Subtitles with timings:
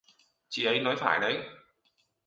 [0.49, 1.43] Chị ấy nói phải đấy